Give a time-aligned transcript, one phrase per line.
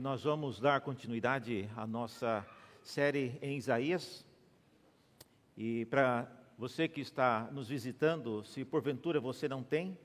[0.00, 2.44] Nós vamos dar continuidade à nossa
[2.82, 4.26] série em Isaías.
[5.56, 6.26] E para
[6.58, 9.96] você que está nos visitando, se porventura você não tem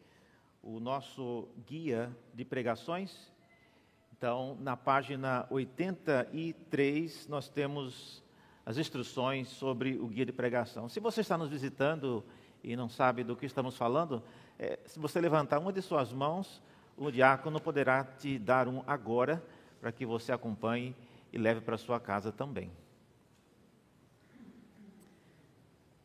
[0.61, 3.31] o nosso guia de pregações,
[4.15, 8.23] então na página 83 nós temos
[8.65, 10.87] as instruções sobre o guia de pregação.
[10.87, 12.23] Se você está nos visitando
[12.63, 14.23] e não sabe do que estamos falando,
[14.59, 16.61] é, se você levantar uma de suas mãos,
[16.95, 19.43] o diácono poderá te dar um agora,
[19.81, 20.95] para que você acompanhe
[21.33, 22.71] e leve para sua casa também.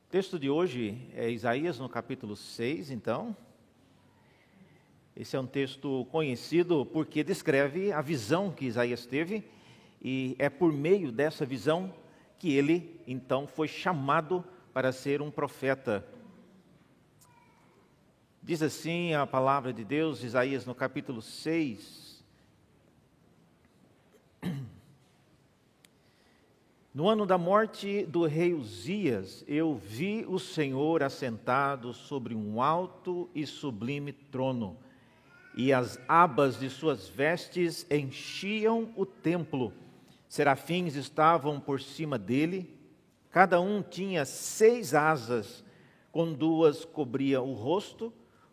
[0.06, 3.36] O texto de hoje é Isaías no capítulo 6, então.
[5.14, 9.44] Esse é um texto conhecido porque descreve a visão que Isaías teve,
[10.02, 11.94] e é por meio dessa visão
[12.38, 16.05] que ele, então, foi chamado para ser um profeta
[18.46, 22.05] Diz assim a palavra de Deus, Isaías no capítulo 6.
[26.97, 33.28] No ano da morte do rei Uzias, eu vi o Senhor assentado sobre um alto
[33.34, 34.78] e sublime trono,
[35.55, 39.74] e as abas de suas vestes enchiam o templo.
[40.27, 42.74] Serafins estavam por cima dele,
[43.30, 45.62] cada um tinha seis asas,
[46.11, 48.11] com duas cobria o rosto,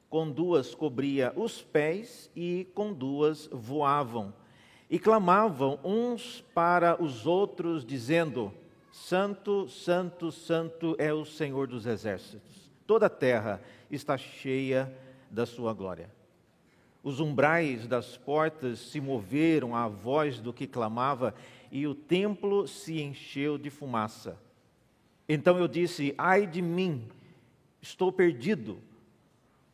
[0.09, 4.33] com duas cobria os pés e com duas voavam.
[4.94, 8.53] E clamavam uns para os outros, dizendo:
[8.91, 12.69] Santo, Santo, Santo é o Senhor dos exércitos.
[12.86, 14.95] Toda a terra está cheia
[15.31, 16.11] da sua glória.
[17.02, 21.33] Os umbrais das portas se moveram à voz do que clamava,
[21.71, 24.39] e o templo se encheu de fumaça.
[25.27, 27.09] Então eu disse: Ai de mim,
[27.81, 28.77] estou perdido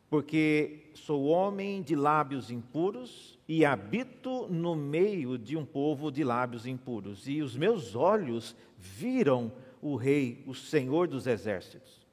[0.08, 6.66] porque sou homem de lábios impuros e habito no meio de um povo de lábios
[6.66, 9.50] impuros, e os meus olhos viram
[9.82, 12.06] o Rei, o Senhor dos exércitos.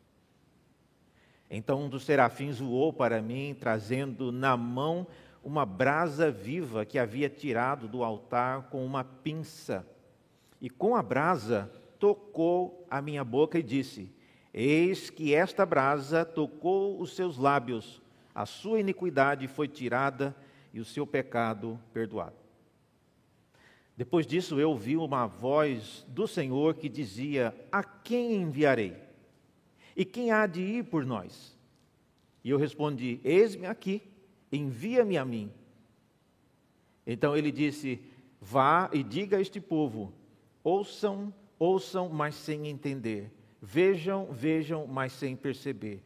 [1.48, 5.06] Então um dos serafins voou para mim, trazendo na mão
[5.44, 9.86] uma brasa viva que havia tirado do altar com uma pinça.
[10.59, 14.12] E com a brasa tocou a minha boca e disse:
[14.52, 18.02] Eis que esta brasa tocou os seus lábios,
[18.34, 20.36] a sua iniquidade foi tirada
[20.77, 22.35] e o seu pecado perdoado.
[23.95, 28.95] Depois disso eu ouvi uma voz do Senhor que dizia: A quem enviarei?
[29.95, 31.57] E quem há de ir por nós?
[32.43, 34.03] E eu respondi: Eis-me aqui,
[34.51, 35.51] envia-me a mim.
[37.05, 37.99] Então ele disse:
[38.39, 40.13] Vá e diga a este povo:
[40.63, 46.03] Ouçam, ouçam, mas sem entender Vejam, vejam, mas sem perceber.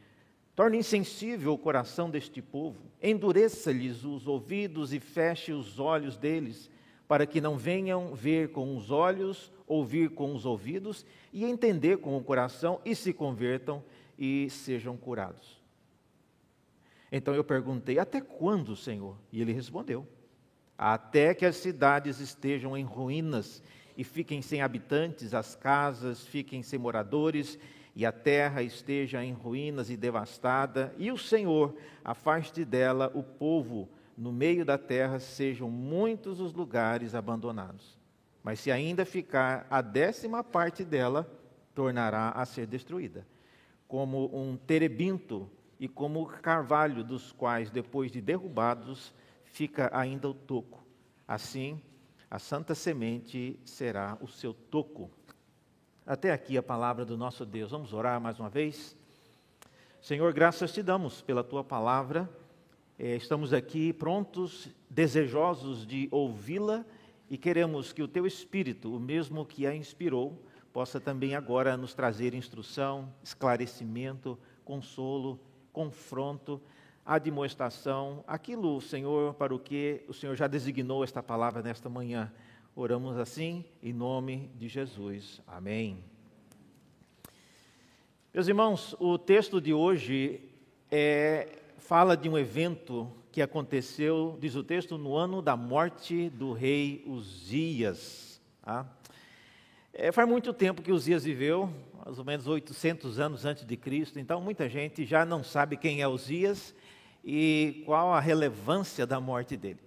[0.56, 6.70] Torne insensível o coração deste povo, endureça-lhes os ouvidos e feche os olhos deles,
[7.08, 12.18] para que não venham ver com os olhos, ouvir com os ouvidos e entender com
[12.18, 13.84] o coração e se convertam
[14.18, 15.62] e sejam curados.
[17.12, 19.18] Então eu perguntei: Até quando, Senhor?
[19.32, 20.08] E ele respondeu:
[20.78, 23.62] Até que as cidades estejam em ruínas
[23.98, 27.60] e fiquem sem habitantes, as casas fiquem sem moradores,
[27.96, 33.90] e a terra esteja em ruínas e devastada, e o Senhor afaste dela o povo,
[34.18, 38.00] no meio da terra sejam muitos os lugares abandonados.
[38.44, 41.30] Mas se ainda ficar a décima parte dela,
[41.74, 43.26] tornará a ser destruída,
[43.88, 45.50] como um terebinto
[45.80, 49.14] e como carvalho, dos quais, depois de derrubados,
[49.44, 50.84] fica ainda o toco.
[51.28, 51.82] Assim,
[52.30, 55.10] a santa semente será o seu toco.
[56.06, 57.70] Até aqui a palavra do nosso Deus.
[57.70, 58.98] Vamos orar mais uma vez?
[60.02, 62.28] Senhor, graças te damos pela tua palavra.
[62.98, 66.84] É, estamos aqui prontos, desejosos de ouvi-la
[67.30, 70.44] e queremos que o teu Espírito, o mesmo que a inspirou,
[70.74, 75.40] possa também agora nos trazer instrução, esclarecimento, consolo,
[75.72, 76.60] confronto
[77.06, 82.32] admoestação, aquilo, Senhor, para o que o Senhor já designou esta palavra nesta manhã.
[82.84, 85.40] Oramos assim, em nome de Jesus.
[85.46, 86.04] Amém.
[88.34, 90.42] Meus irmãos, o texto de hoje
[90.90, 96.54] é, fala de um evento que aconteceu, diz o texto, no ano da morte do
[96.54, 98.42] rei Uzias.
[98.64, 98.92] Tá?
[99.94, 101.72] É, faz muito tempo que Uzias viveu,
[102.04, 106.02] mais ou menos 800 anos antes de Cristo, então muita gente já não sabe quem
[106.02, 106.74] é Uzias
[107.24, 109.80] e qual a relevância da morte dele.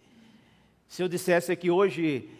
[0.87, 2.31] Se eu dissesse que hoje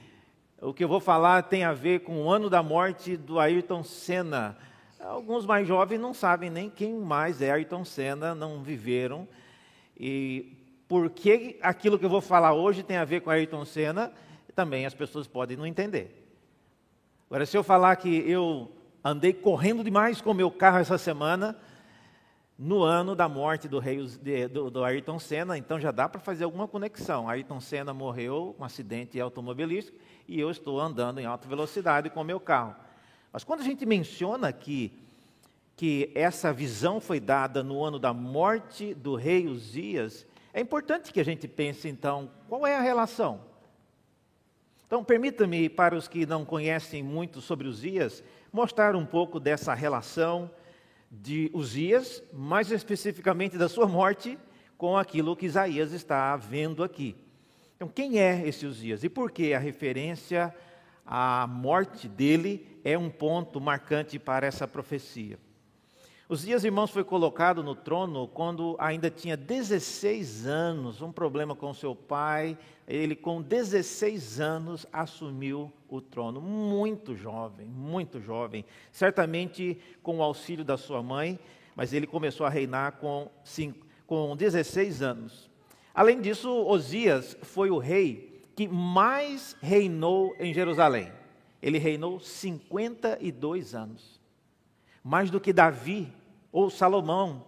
[0.65, 3.85] o que eu vou falar tem a ver com o ano da morte do Ayrton
[3.85, 4.57] Senna,
[4.99, 9.29] alguns mais jovens não sabem nem quem mais é Ayrton Senna, não viveram.
[9.95, 10.57] E
[10.89, 14.11] por que aquilo que eu vou falar hoje tem a ver com Ayrton Senna,
[14.55, 16.27] também as pessoas podem não entender.
[17.29, 18.73] Agora, se eu falar que eu
[19.05, 21.59] andei correndo demais com meu carro essa semana,
[22.59, 23.99] no ano da morte do, rei,
[24.51, 27.29] do, do Ayrton Senna, então já dá para fazer alguma conexão.
[27.29, 32.25] Ayrton Senna morreu um acidente automobilístico e eu estou andando em alta velocidade com o
[32.25, 32.75] meu carro.
[33.33, 34.93] Mas quando a gente menciona aqui
[35.77, 41.21] que essa visão foi dada no ano da morte do rei Uzias, é importante que
[41.21, 43.41] a gente pense então, qual é a relação?
[44.87, 48.23] Então, permita-me, para os que não conhecem muito sobre Uzias,
[48.53, 50.49] mostrar um pouco dessa relação
[51.11, 54.39] de Uzias, mais especificamente da sua morte,
[54.79, 57.17] com aquilo que Isaías está vendo aqui.
[57.85, 60.55] Então, quem é esse Uzias e por que a referência
[61.05, 65.39] à morte dele é um ponto marcante para essa profecia?
[66.27, 71.75] Os dias irmãos foi colocado no trono quando ainda tinha 16 anos, um problema com
[71.75, 72.57] seu pai.
[72.89, 80.65] Ele, com 16 anos, assumiu o trono, muito jovem, muito jovem, certamente com o auxílio
[80.65, 81.39] da sua mãe,
[81.77, 83.31] mas ele começou a reinar com,
[84.07, 85.54] com 16 anos.
[85.95, 91.13] Além disso, Osias foi o rei que mais reinou em Jerusalém.
[91.63, 94.15] Ele reinou 52 anos
[95.05, 96.11] mais do que Davi
[96.51, 97.45] ou Salomão.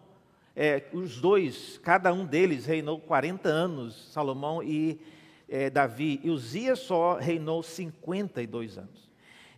[0.54, 5.00] É, os dois, cada um deles reinou 40 anos, Salomão e
[5.49, 6.20] é, Davi.
[6.22, 9.06] E Uzias só reinou 52 anos.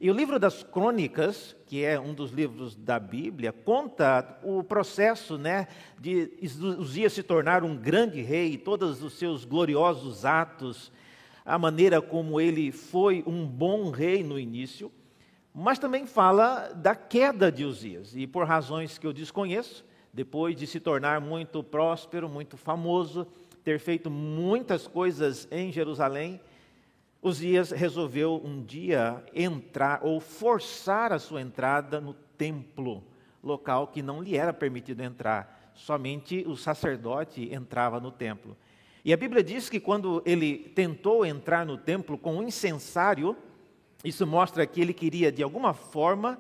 [0.01, 5.37] E o livro das Crônicas, que é um dos livros da Bíblia, conta o processo
[5.37, 5.67] né,
[5.99, 6.31] de
[6.79, 10.93] Uzias se tornar um grande rei, todos os seus gloriosos atos,
[11.45, 14.93] a maneira como ele foi um bom rei no início
[15.61, 20.69] mas também fala da queda de Uzias, e por razões que eu desconheço, depois de
[20.69, 23.27] se tornar muito próspero, muito famoso,
[23.65, 26.41] ter feito muitas coisas em Jerusalém,
[27.21, 33.03] Uzias resolveu um dia entrar ou forçar a sua entrada no templo,
[33.43, 38.57] local que não lhe era permitido entrar, somente o sacerdote entrava no templo.
[39.05, 43.37] E a Bíblia diz que quando ele tentou entrar no templo com um incensário,
[44.05, 46.39] isso mostra que ele queria, de alguma forma,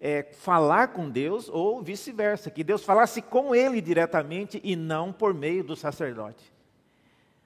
[0.00, 5.32] é, falar com Deus, ou vice-versa, que Deus falasse com ele diretamente e não por
[5.32, 6.52] meio do sacerdote.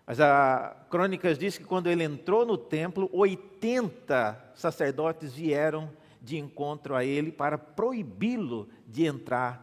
[0.06, 5.91] Mas a Crônicas diz que quando ele entrou no templo, 80 sacerdotes vieram
[6.21, 9.62] de encontro a ele para proibi-lo de entrar.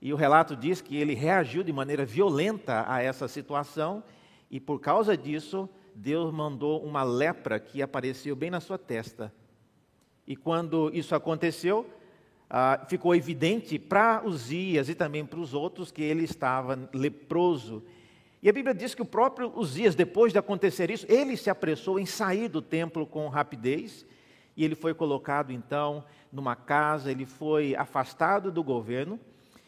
[0.00, 4.02] E o relato diz que ele reagiu de maneira violenta a essa situação,
[4.50, 9.32] e por causa disso, Deus mandou uma lepra que apareceu bem na sua testa.
[10.26, 11.88] E quando isso aconteceu,
[12.48, 17.82] ah, ficou evidente para Uzias e também para os outros que ele estava leproso.
[18.46, 21.98] E a Bíblia diz que o próprio Uzias, depois de acontecer isso, ele se apressou
[21.98, 24.06] em sair do templo com rapidez.
[24.56, 29.18] E ele foi colocado então numa casa, ele foi afastado do governo.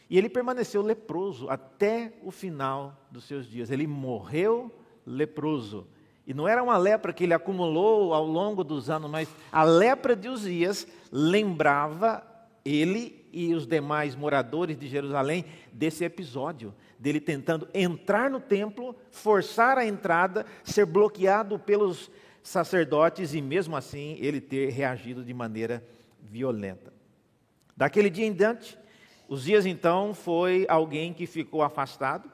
[0.09, 3.69] E ele permaneceu leproso até o final dos seus dias.
[3.69, 4.73] Ele morreu
[5.05, 5.85] leproso.
[6.25, 10.15] E não era uma lepra que ele acumulou ao longo dos anos, mas a lepra
[10.15, 12.25] de Uzias lembrava
[12.65, 19.79] ele e os demais moradores de Jerusalém desse episódio, dele tentando entrar no templo, forçar
[19.79, 22.11] a entrada, ser bloqueado pelos
[22.43, 25.85] sacerdotes e mesmo assim ele ter reagido de maneira
[26.21, 26.93] violenta.
[27.77, 28.79] Daquele dia em diante,
[29.29, 32.31] Uzias então foi alguém que ficou afastado,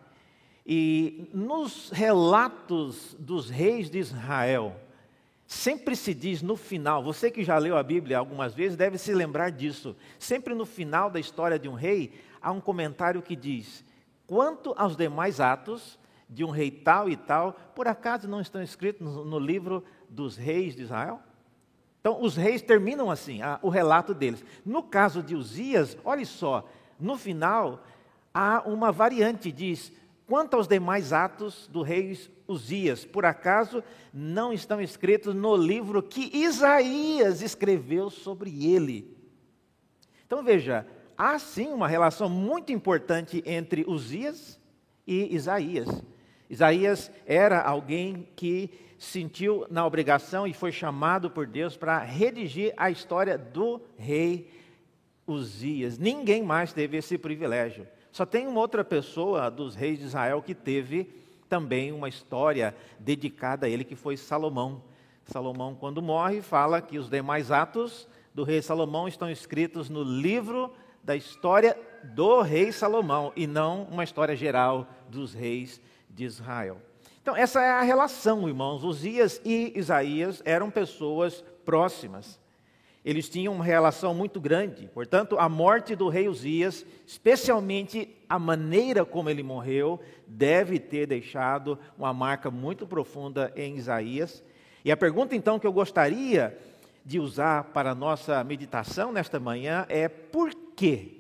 [0.67, 4.81] e nos relatos dos reis de Israel,
[5.47, 9.13] sempre se diz no final, você que já leu a Bíblia algumas vezes deve se
[9.13, 9.97] lembrar disso.
[10.19, 13.85] Sempre no final da história de um rei, há um comentário que diz:
[14.27, 15.99] quanto aos demais atos
[16.29, 20.75] de um rei tal e tal, por acaso não estão escritos no, livro dos reis
[20.75, 21.21] de Israel?
[22.01, 24.45] Então, os reis terminam assim, a, o relato deles.
[24.65, 26.69] No caso de Uzias, olhe só,
[27.01, 27.83] no final
[28.33, 29.93] há uma variante, diz:
[30.27, 36.31] Quanto aos demais atos do rei Uzias, por acaso não estão escritos no livro que
[36.35, 39.15] Isaías escreveu sobre ele?
[40.27, 44.59] Então veja, há sim uma relação muito importante entre Uzias
[45.07, 45.89] e Isaías.
[46.49, 52.91] Isaías era alguém que sentiu na obrigação e foi chamado por Deus para redigir a
[52.91, 54.51] história do rei
[55.27, 55.99] Uzias.
[55.99, 57.87] Ninguém mais teve esse privilégio.
[58.15, 61.13] Só tem uma outra pessoa dos reis de Israel que teve
[61.49, 64.85] também uma história dedicada a ele, que foi Salomão.
[65.27, 70.73] Salomão, quando morre, fala que os demais atos do rei Salomão estão escritos no livro
[71.03, 76.81] da história do rei Salomão e não uma história geral dos reis de Israel.
[77.21, 78.85] Então, essa é a relação, irmãos.
[78.85, 82.39] Uzias e Isaías eram pessoas próximas.
[83.05, 84.89] Eles tinham uma relação muito grande.
[84.95, 91.79] Portanto, a morte do rei Uzias, especialmente a maneira como ele morreu, deve ter deixado
[91.99, 94.43] uma marca muito profunda em Isaías.
[94.85, 96.57] E a pergunta, então, que eu gostaria
[97.05, 101.19] de usar para a nossa meditação nesta manhã é: por quê?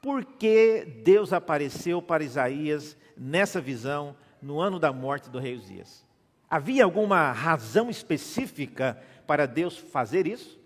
[0.00, 6.04] Por que Deus apareceu para Isaías nessa visão no ano da morte do rei Uzias.
[6.50, 10.60] Havia alguma razão específica para Deus fazer isso?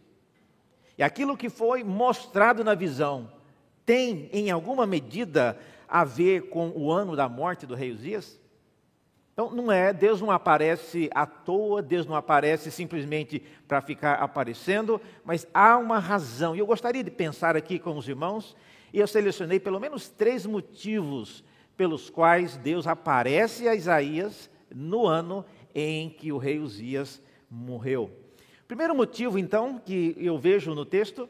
[0.99, 3.31] E aquilo que foi mostrado na visão
[3.87, 5.57] tem, em alguma medida,
[5.89, 8.39] a ver com o ano da morte do rei Uzias?
[9.33, 15.01] Então, não é, Deus não aparece à toa, Deus não aparece simplesmente para ficar aparecendo,
[15.25, 16.57] mas há uma razão.
[16.57, 18.57] E eu gostaria de pensar aqui com os irmãos,
[18.93, 21.45] e eu selecionei pelo menos três motivos
[21.77, 28.28] pelos quais Deus aparece a Isaías no ano em que o rei Uzias morreu.
[28.69, 31.27] Primeiro motivo, então, que eu vejo no texto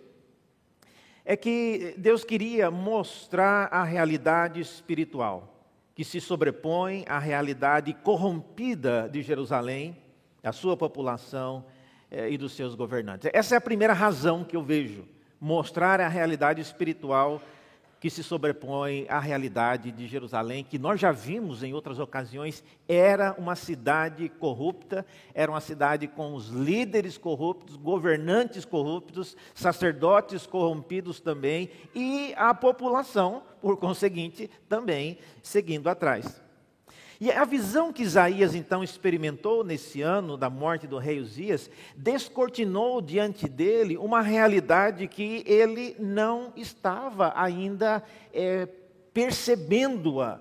[1.24, 5.54] é que Deus queria mostrar a realidade espiritual
[5.94, 9.96] que se sobrepõe à realidade corrompida de Jerusalém,
[10.42, 11.64] da sua população
[12.10, 13.30] eh, e dos seus governantes.
[13.32, 15.06] Essa é a primeira razão que eu vejo,
[15.40, 17.40] mostrar a realidade espiritual
[18.00, 23.34] que se sobrepõe à realidade de Jerusalém, que nós já vimos em outras ocasiões, era
[23.38, 31.70] uma cidade corrupta, era uma cidade com os líderes corruptos, governantes corruptos, sacerdotes corrompidos também,
[31.94, 36.47] e a população, por conseguinte, também seguindo atrás.
[37.20, 43.00] E a visão que Isaías então experimentou nesse ano da morte do rei Uzias descortinou
[43.00, 48.68] diante dele uma realidade que ele não estava ainda é,
[49.12, 50.40] percebendo-a.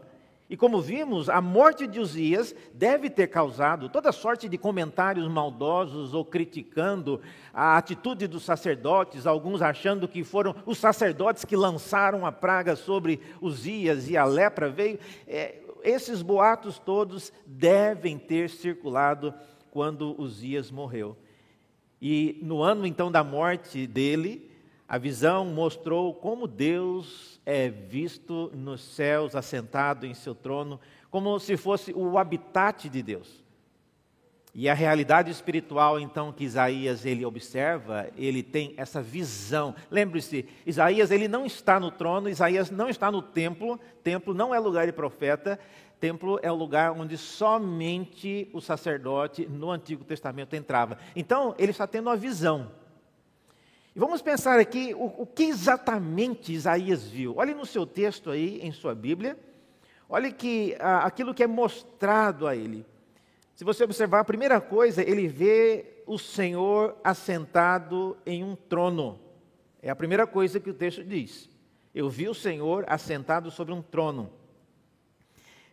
[0.50, 6.14] E como vimos, a morte de Uzias deve ter causado toda sorte de comentários maldosos
[6.14, 7.20] ou criticando
[7.52, 13.20] a atitude dos sacerdotes, alguns achando que foram os sacerdotes que lançaram a praga sobre
[13.42, 15.00] Uzias e a lepra veio.
[15.28, 19.34] É, esses boatos todos devem ter circulado
[19.72, 21.18] quando Uzias morreu.
[22.02, 24.52] E no ano então da morte dele,
[24.88, 30.80] a visão mostrou como Deus é visto nos céus, assentado em seu trono,
[31.10, 33.44] como se fosse o habitat de Deus.
[34.60, 39.76] E a realidade espiritual, então, que Isaías ele observa, ele tem essa visão.
[39.92, 44.58] Lembre-se, Isaías ele não está no trono, Isaías não está no templo, templo não é
[44.58, 45.60] lugar de profeta,
[46.00, 50.98] templo é o lugar onde somente o sacerdote no Antigo Testamento entrava.
[51.16, 52.72] Então, ele está tendo uma visão.
[53.96, 57.36] E vamos pensar aqui o, o que exatamente Isaías viu.
[57.38, 59.38] Olhe no seu texto aí, em sua Bíblia,
[60.10, 62.84] olhe que ah, aquilo que é mostrado a ele.
[63.58, 69.20] Se você observar, a primeira coisa, ele vê o Senhor assentado em um trono.
[69.82, 71.50] É a primeira coisa que o texto diz.
[71.94, 74.30] Eu vi o Senhor assentado sobre um trono.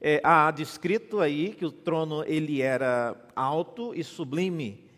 [0.00, 4.88] É, há descrito aí que o trono ele era alto e sublime.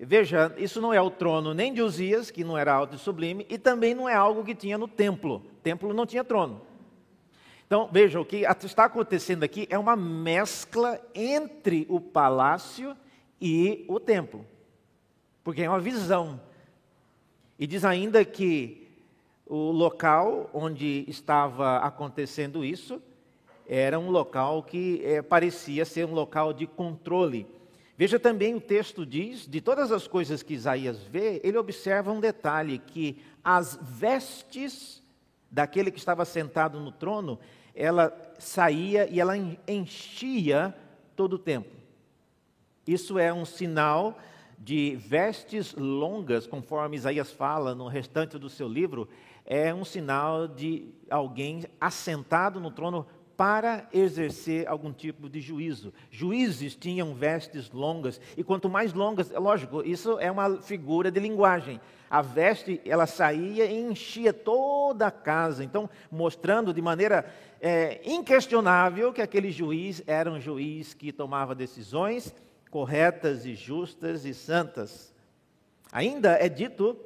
[0.00, 3.46] Veja, isso não é o trono nem de Uzias, que não era alto e sublime,
[3.50, 5.34] e também não é algo que tinha no templo.
[5.34, 6.62] O templo não tinha trono.
[7.72, 12.94] Então, veja, o que está acontecendo aqui é uma mescla entre o palácio
[13.40, 14.44] e o templo,
[15.42, 16.38] porque é uma visão.
[17.58, 18.90] E diz ainda que
[19.46, 23.00] o local onde estava acontecendo isso
[23.66, 27.46] era um local que é, parecia ser um local de controle.
[27.96, 32.20] Veja também o texto diz, de todas as coisas que Isaías vê, ele observa um
[32.20, 35.02] detalhe que as vestes
[35.50, 37.38] daquele que estava sentado no trono
[37.74, 39.36] ela saía e ela
[39.66, 40.74] enchia
[41.16, 41.72] todo o templo.
[42.86, 44.18] Isso é um sinal
[44.58, 49.08] de vestes longas, conforme Isaías fala no restante do seu livro,
[49.44, 53.06] é um sinal de alguém assentado no trono
[53.42, 55.92] para exercer algum tipo de juízo.
[56.12, 61.18] Juízes tinham vestes longas, e quanto mais longas, é lógico, isso é uma figura de
[61.18, 61.80] linguagem.
[62.08, 67.28] A veste, ela saía e enchia toda a casa, então, mostrando de maneira
[67.60, 72.32] é, inquestionável que aquele juiz era um juiz que tomava decisões
[72.70, 75.12] corretas e justas e santas.
[75.90, 76.96] Ainda é dito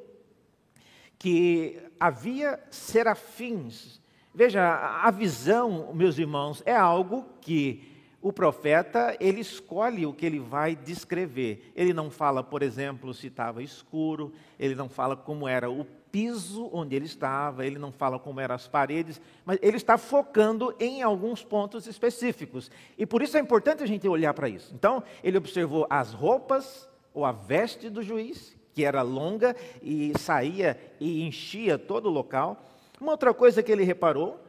[1.17, 3.99] que havia serafins
[4.37, 7.91] Veja, a visão, meus irmãos, é algo que
[8.21, 11.71] o profeta, ele escolhe o que ele vai descrever.
[11.75, 16.69] Ele não fala, por exemplo, se estava escuro, ele não fala como era o piso
[16.71, 21.01] onde ele estava, ele não fala como eram as paredes, mas ele está focando em
[21.01, 22.69] alguns pontos específicos.
[22.95, 24.71] E por isso é importante a gente olhar para isso.
[24.71, 30.79] Então, ele observou as roupas ou a veste do juiz, que era longa e saía
[30.99, 32.67] e enchia todo o local.
[32.99, 34.43] Uma outra coisa que ele reparou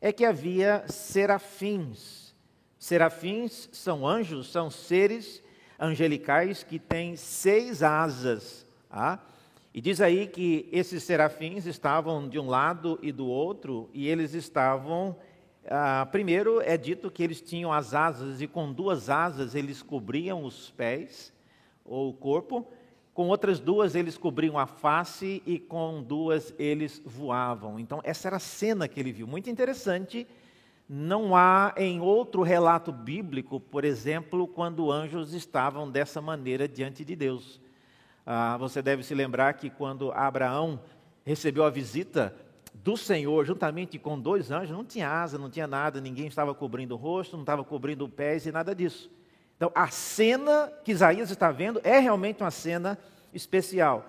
[0.00, 2.34] é que havia serafins.
[2.78, 5.42] Serafins são anjos, são seres
[5.78, 8.66] angelicais que têm seis asas.
[8.90, 9.18] Ah?
[9.72, 14.32] E diz aí que esses serafins estavam de um lado e do outro, e eles
[14.32, 15.16] estavam.
[15.66, 20.44] Ah, primeiro é dito que eles tinham as asas, e com duas asas eles cobriam
[20.44, 21.32] os pés
[21.84, 22.66] ou o corpo,
[23.14, 27.78] com outras duas eles cobriam a face e com duas eles voavam.
[27.78, 29.24] Então, essa era a cena que ele viu.
[29.24, 30.26] Muito interessante.
[30.88, 37.14] Não há em outro relato bíblico, por exemplo, quando anjos estavam dessa maneira diante de
[37.14, 37.60] Deus.
[38.26, 40.80] Ah, você deve se lembrar que quando Abraão
[41.24, 42.34] recebeu a visita
[42.74, 46.94] do Senhor, juntamente com dois anjos, não tinha asa, não tinha nada, ninguém estava cobrindo
[46.94, 49.08] o rosto, não estava cobrindo pés e nada disso.
[49.56, 52.98] Então, a cena que Isaías está vendo é realmente uma cena
[53.32, 54.04] especial.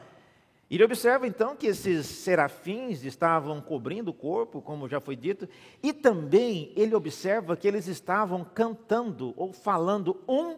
[0.69, 5.47] Ele observa então que esses serafins estavam cobrindo o corpo, como já foi dito,
[5.81, 10.57] e também ele observa que eles estavam cantando ou falando um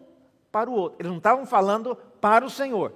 [0.50, 0.96] para o outro.
[0.98, 2.92] Eles não estavam falando para o Senhor,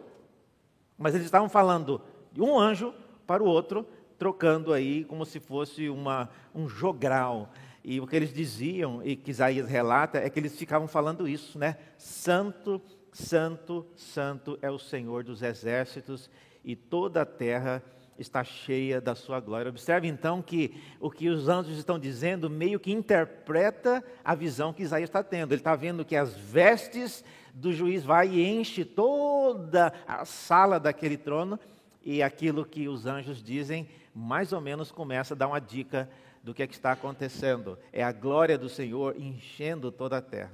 [0.97, 2.01] mas eles estavam falando
[2.33, 2.95] de um anjo
[3.27, 3.87] para o outro,
[4.19, 7.51] trocando aí como se fosse uma, um jogral.
[7.85, 11.59] E o que eles diziam, e que Isaías relata, é que eles ficavam falando isso,
[11.59, 11.77] né?
[11.99, 12.81] Santo,
[13.13, 16.31] santo, santo é o Senhor dos exércitos,
[16.65, 17.83] e toda a terra
[18.19, 19.69] está cheia da sua glória.
[19.69, 24.83] Observe então que o que os anjos estão dizendo meio que interpreta a visão que
[24.83, 25.53] Isaías está tendo.
[25.53, 31.17] Ele está vendo que as vestes do juiz vai e enche toda a sala daquele
[31.17, 31.59] trono,
[32.05, 36.09] e aquilo que os anjos dizem mais ou menos começa a dar uma dica
[36.43, 37.79] do que, é que está acontecendo.
[37.93, 40.53] É a glória do Senhor enchendo toda a terra.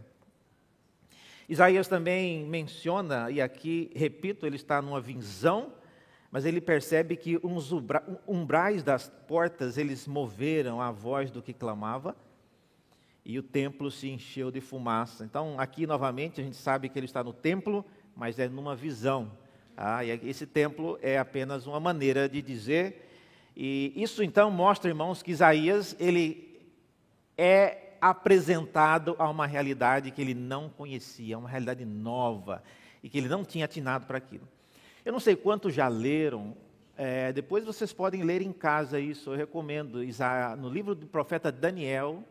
[1.48, 5.72] Isaías também menciona, e aqui, repito, ele está numa visão,
[6.30, 7.72] mas ele percebe que uns
[8.26, 12.14] umbrais das portas eles moveram a voz do que clamava,
[13.24, 15.24] e o templo se encheu de fumaça.
[15.24, 19.32] Então, aqui novamente, a gente sabe que ele está no templo, mas é numa visão.
[19.74, 23.07] Ah, e esse templo é apenas uma maneira de dizer
[23.60, 26.62] e isso então mostra, irmãos, que Isaías ele
[27.36, 32.62] é apresentado a uma realidade que ele não conhecia, uma realidade nova
[33.02, 34.46] e que ele não tinha atinado para aquilo.
[35.04, 36.56] Eu não sei quantos já leram,
[36.96, 39.98] é, depois vocês podem ler em casa isso, eu recomendo.
[40.56, 42.22] No livro do profeta Daniel,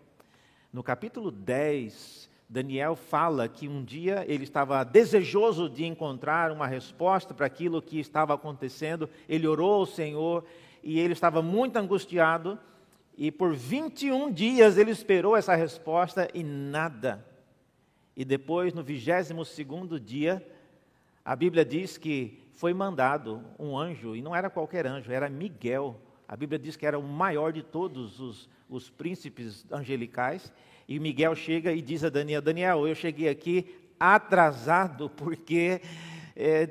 [0.72, 7.34] no capítulo 10, Daniel fala que um dia ele estava desejoso de encontrar uma resposta
[7.34, 10.46] para aquilo que estava acontecendo, ele orou ao Senhor
[10.88, 12.58] e ele estava muito angustiado,
[13.18, 17.26] e por 21 dias ele esperou essa resposta e nada.
[18.16, 20.42] E depois, no 22 dia,
[21.26, 26.00] a Bíblia diz que foi mandado um anjo, e não era qualquer anjo, era Miguel.
[26.26, 30.54] A Bíblia diz que era o maior de todos os, os príncipes angelicais.
[30.88, 35.82] E Miguel chega e diz a Daniel: Daniel, eu cheguei aqui atrasado porque
[36.34, 36.66] é,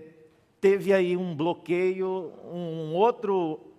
[0.58, 3.75] teve aí um bloqueio, um outro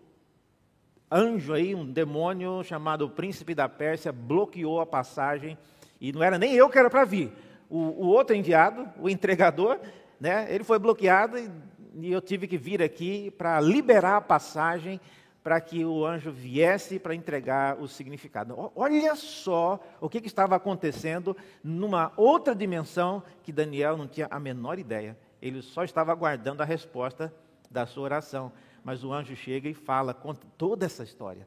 [1.12, 5.58] anjo aí, um demônio chamado Príncipe da Pérsia, bloqueou a passagem,
[6.00, 7.32] e não era nem eu que era para vir.
[7.70, 9.80] O, o, outro enviado, o entregador,
[10.20, 11.50] né, ele foi bloqueado e,
[11.96, 15.00] e eu tive que vir aqui para liberar a passagem
[15.48, 18.70] para que o anjo viesse para entregar o significado.
[18.76, 24.42] Olha só o que, que estava acontecendo numa outra dimensão que Daniel não tinha a
[24.42, 25.18] menor ideia.
[25.42, 27.34] Ele só estava aguardando a resposta
[27.72, 28.52] da sua oração.
[28.88, 31.46] Mas o anjo chega e fala, conta toda essa história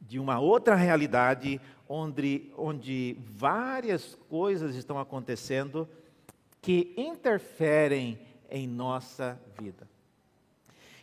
[0.00, 5.88] de uma outra realidade onde, onde várias coisas estão acontecendo
[6.60, 8.18] que interferem
[8.50, 9.88] em nossa vida.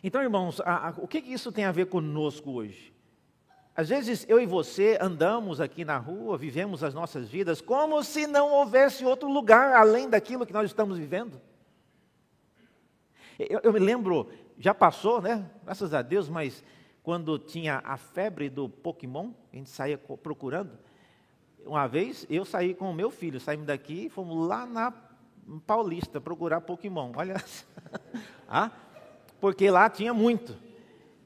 [0.04, 2.92] Então, irmãos, a, a, o que, que isso tem a ver conosco hoje?
[3.74, 8.26] Às vezes eu e você andamos aqui na rua, vivemos as nossas vidas como se
[8.26, 11.40] não houvesse outro lugar além daquilo que nós estamos vivendo.
[13.38, 15.48] Eu, eu me lembro já passou, né?
[15.64, 16.62] Graças a Deus, mas
[17.02, 20.78] quando tinha a febre do Pokémon, a gente saía procurando.
[21.64, 24.92] Uma vez eu saí com o meu filho, saímos daqui e fomos lá na
[25.66, 27.12] Paulista procurar Pokémon.
[27.16, 27.42] Olha,
[28.48, 28.70] ah,
[29.40, 30.56] porque lá tinha muito.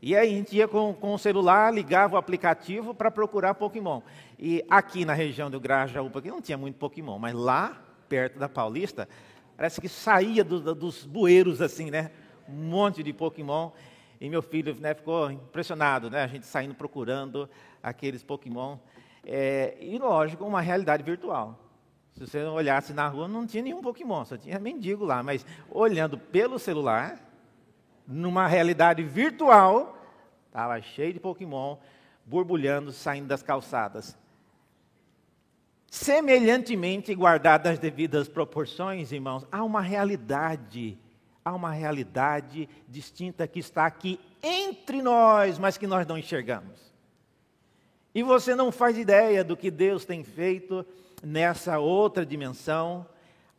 [0.00, 4.00] E aí a gente ia com, com o celular, ligava o aplicativo para procurar Pokémon.
[4.38, 8.48] E aqui na região do Grajaú, porque não tinha muito Pokémon, mas lá, perto da
[8.48, 9.08] Paulista,
[9.56, 12.10] parece que saía do, dos bueiros assim, né?
[12.48, 13.70] Um monte de Pokémon.
[14.20, 16.22] E meu filho né, ficou impressionado, né?
[16.22, 17.48] A gente saindo procurando
[17.82, 18.78] aqueles Pokémon.
[19.24, 21.58] É, e lógico, uma realidade virtual.
[22.14, 25.22] Se você olhasse na rua, não tinha nenhum Pokémon, só tinha mendigo lá.
[25.22, 27.20] Mas olhando pelo celular,
[28.06, 29.98] numa realidade virtual,
[30.46, 31.76] estava cheio de Pokémon
[32.24, 34.16] borbulhando, saindo das calçadas.
[35.90, 40.98] Semelhantemente, guardadas as devidas proporções, irmãos, há uma realidade,
[41.46, 46.92] há uma realidade distinta que está aqui entre nós, mas que nós não enxergamos.
[48.12, 50.84] E você não faz ideia do que Deus tem feito
[51.22, 53.06] nessa outra dimensão,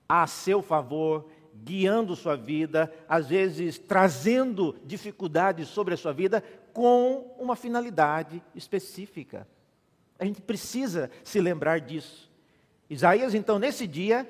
[0.08, 1.30] a seu favor,
[1.64, 9.48] guiando sua vida, às vezes trazendo dificuldades sobre a sua vida com uma finalidade específica.
[10.20, 12.30] A gente precisa se lembrar disso.
[12.90, 14.28] Isaías, então, nesse dia,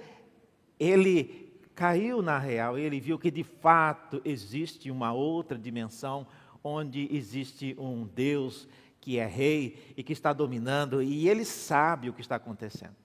[0.80, 1.47] ele
[1.78, 6.26] caiu na real, ele viu que de fato existe uma outra dimensão
[6.63, 8.68] onde existe um Deus
[9.00, 12.96] que é rei e que está dominando, e ele sabe o que está acontecendo.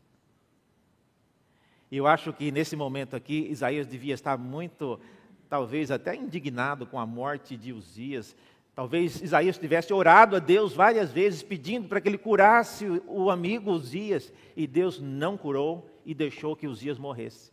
[1.90, 4.98] Eu acho que nesse momento aqui, Isaías devia estar muito,
[5.50, 8.34] talvez até indignado com a morte de Uzias.
[8.74, 13.70] Talvez Isaías tivesse orado a Deus várias vezes, pedindo para que ele curasse o amigo
[13.70, 17.51] Uzias, e Deus não curou e deixou que Uzias morresse.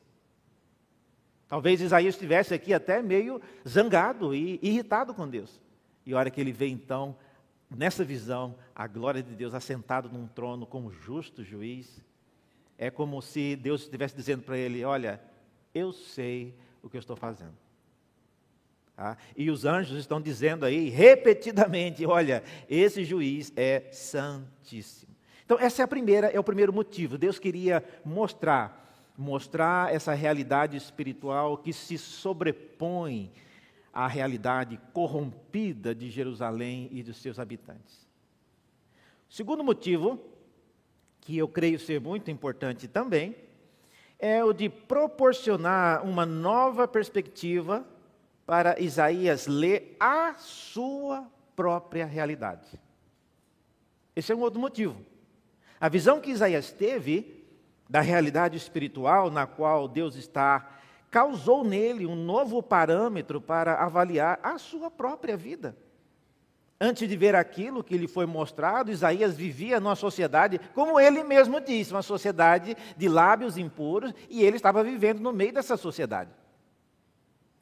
[1.49, 5.59] Talvez Isaías estivesse aqui até meio zangado e irritado com Deus.
[6.05, 7.17] E a hora que ele vê então,
[7.69, 12.01] nessa visão, a glória de Deus assentado num trono como justo juiz,
[12.77, 15.19] é como se Deus estivesse dizendo para ele: Olha,
[15.73, 17.57] eu sei o que eu estou fazendo.
[18.95, 19.17] Tá?
[19.35, 25.15] E os anjos estão dizendo aí repetidamente: Olha, esse juiz é santíssimo.
[25.45, 27.17] Então, essa é a primeira, é o primeiro motivo.
[27.17, 28.88] Deus queria mostrar,
[29.19, 33.29] mostrar essa realidade espiritual que se sobrepõe
[33.91, 38.07] à realidade corrompida de Jerusalém e dos seus habitantes.
[39.29, 40.21] Segundo motivo
[41.19, 43.35] que eu creio ser muito importante também,
[44.17, 47.85] é o de proporcionar uma nova perspectiva
[48.45, 52.79] para Isaías ler a sua própria realidade.
[54.15, 55.05] Esse é um outro motivo.
[55.79, 57.38] A visão que Isaías teve
[57.89, 64.57] da realidade espiritual na qual Deus está causou nele um novo parâmetro para avaliar a
[64.57, 65.75] sua própria vida.
[66.79, 71.59] Antes de ver aquilo que lhe foi mostrado, Isaías vivia numa sociedade, como ele mesmo
[71.59, 76.29] disse, uma sociedade de lábios impuros, e ele estava vivendo no meio dessa sociedade.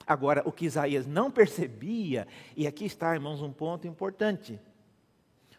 [0.06, 4.60] Agora, o que Isaías não percebia, e aqui está, irmãos, um ponto importante.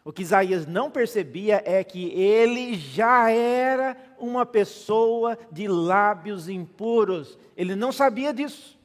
[0.03, 7.37] O que Isaías não percebia é que ele já era uma pessoa de lábios impuros.
[7.55, 8.79] Ele não sabia disso.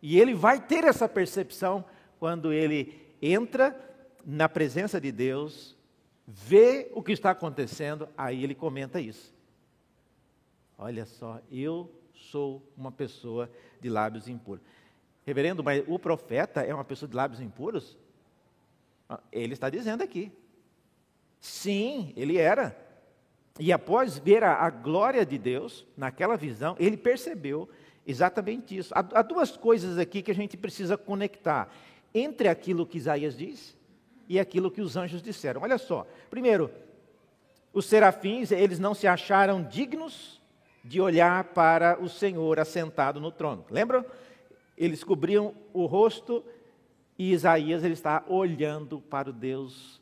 [0.00, 1.84] E ele vai ter essa percepção
[2.18, 3.78] quando ele entra
[4.24, 5.76] na presença de Deus,
[6.26, 9.34] vê o que está acontecendo, aí ele comenta isso.
[10.78, 14.64] Olha só, eu sou uma pessoa de lábios impuros.
[15.24, 17.96] Reverendo, mas o profeta é uma pessoa de lábios impuros?
[19.12, 20.32] Ah, ele está dizendo aqui.
[21.38, 22.74] Sim, ele era.
[23.58, 27.68] E após ver a, a glória de Deus, naquela visão, ele percebeu
[28.06, 28.92] exatamente isso.
[28.94, 31.70] Há, há duas coisas aqui que a gente precisa conectar
[32.14, 33.76] entre aquilo que Isaías diz
[34.28, 35.60] e aquilo que os anjos disseram.
[35.62, 36.06] Olha só.
[36.30, 36.70] Primeiro,
[37.72, 40.40] os serafins, eles não se acharam dignos
[40.82, 43.64] de olhar para o Senhor assentado no trono.
[43.70, 44.04] Lembram?
[44.76, 46.42] Eles cobriam o rosto
[47.18, 50.00] e Isaías ele está olhando para o Deus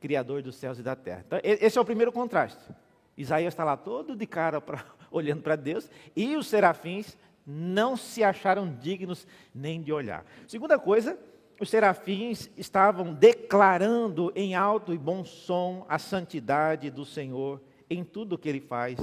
[0.00, 1.24] criador dos céus e da terra.
[1.26, 2.72] Então, esse é o primeiro contraste.
[3.16, 8.22] Isaías está lá todo de cara pra, olhando para Deus e os serafins não se
[8.22, 10.24] acharam dignos nem de olhar.
[10.46, 11.18] Segunda coisa,
[11.60, 18.34] os serafins estavam declarando em alto e bom som a santidade do Senhor em tudo
[18.34, 18.98] o que ele faz.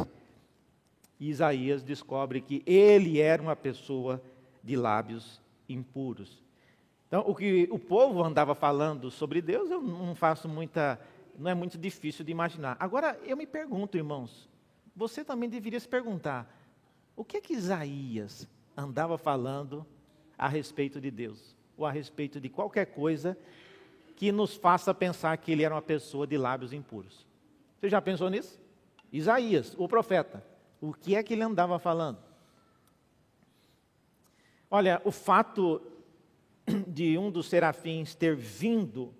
[1.19, 4.21] E Isaías descobre que ele era uma pessoa
[4.61, 6.42] de lábios impuros.
[7.13, 10.99] Então, o que o povo andava falando sobre Deus, eu não faço muita,
[11.37, 12.75] não é muito difícil de imaginar.
[12.79, 14.49] Agora, eu me pergunto, irmãos,
[14.95, 16.51] você também deveria se perguntar:
[17.15, 19.85] o que é que Isaías andava falando
[20.35, 21.55] a respeito de Deus?
[21.77, 23.37] ou a respeito de qualquer coisa
[24.15, 27.27] que nos faça pensar que ele era uma pessoa de lábios impuros.
[27.79, 28.59] Você já pensou nisso?
[29.11, 30.43] Isaías, o profeta,
[30.81, 32.17] o que é que ele andava falando?
[34.71, 35.79] Olha, o fato
[36.87, 39.13] de um dos serafins ter vindo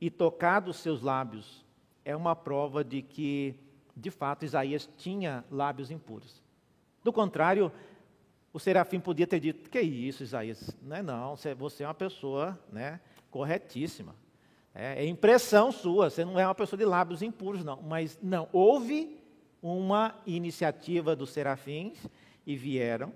[0.00, 1.64] e tocado os seus lábios
[2.04, 3.54] é uma prova de que,
[3.96, 6.42] de fato, Isaías tinha lábios impuros.
[7.02, 7.72] Do contrário,
[8.52, 10.76] o serafim podia ter dito: Que isso, Isaías?
[10.82, 14.14] Não é, não, você é uma pessoa né, corretíssima.
[14.74, 17.80] É, é impressão sua, você não é uma pessoa de lábios impuros, não.
[17.82, 19.18] Mas não, houve
[19.62, 21.98] uma iniciativa dos serafins
[22.46, 23.12] e vieram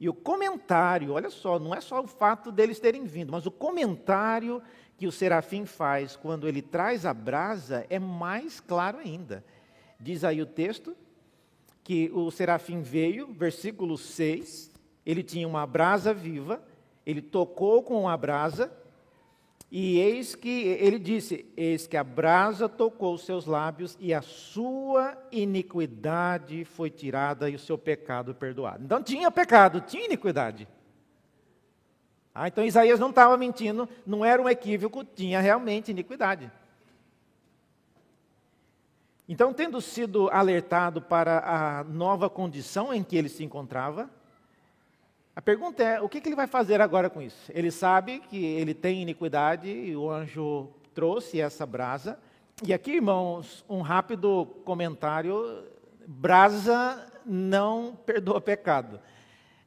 [0.00, 3.50] e o comentário, olha só, não é só o fato deles terem vindo, mas o
[3.50, 4.62] comentário
[4.96, 9.44] que o serafim faz quando ele traz a brasa é mais claro ainda.
[10.00, 10.96] Diz aí o texto
[11.84, 14.70] que o serafim veio, versículo 6,
[15.04, 16.62] ele tinha uma brasa viva,
[17.04, 18.72] ele tocou com a brasa
[19.70, 24.20] e eis que ele disse: Eis que a brasa tocou os seus lábios e a
[24.20, 28.84] sua iniquidade foi tirada e o seu pecado perdoado.
[28.84, 30.66] Então tinha pecado, tinha iniquidade.
[32.34, 36.50] Ah, então Isaías não estava mentindo, não era um equívoco, tinha realmente iniquidade.
[39.28, 44.10] Então, tendo sido alertado para a nova condição em que ele se encontrava,
[45.34, 47.50] a pergunta é: o que, que ele vai fazer agora com isso?
[47.54, 52.18] Ele sabe que ele tem iniquidade e o anjo trouxe essa brasa.
[52.62, 55.64] E aqui, irmãos, um rápido comentário:
[56.06, 59.00] brasa não perdoa pecado.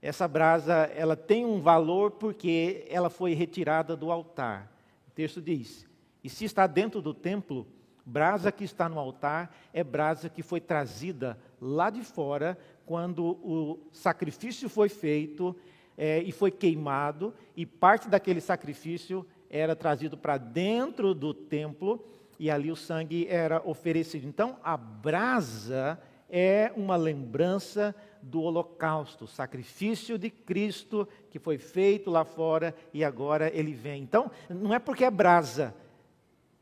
[0.02, 4.69] Essa brasa, ela tem um valor porque ela foi retirada do altar.
[5.08, 5.88] O texto diz:
[6.23, 7.65] e se está dentro do templo,
[8.06, 13.80] brasa que está no altar é brasa que foi trazida lá de fora quando o
[13.91, 15.56] sacrifício foi feito
[15.98, 22.04] é, e foi queimado, e parte daquele sacrifício era trazido para dentro do templo,
[22.39, 24.28] e ali o sangue era oferecido.
[24.28, 32.26] Então, a brasa é uma lembrança do holocausto, sacrifício de Cristo que foi feito lá
[32.26, 34.02] fora e agora ele vem.
[34.02, 35.76] Então, não é porque é brasa,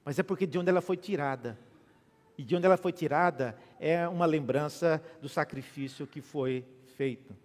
[0.03, 1.57] mas é porque de onde ela foi tirada.
[2.41, 6.65] E de onde ela foi tirada é uma lembrança do sacrifício que foi
[6.97, 7.35] feito.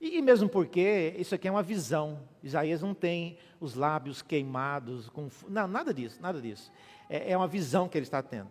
[0.00, 2.18] E mesmo porque isso aqui é uma visão.
[2.42, 5.28] Isaías não tem os lábios queimados, com...
[5.48, 6.72] não, nada disso, nada disso.
[7.08, 8.50] É, é uma visão que ele está tendo.